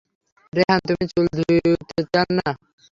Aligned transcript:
রেহান 0.53 0.79
তার 0.87 1.01
চুল 1.11 1.25
ধুতে 1.33 2.01
চায় 2.13 2.31
না। 2.37 2.47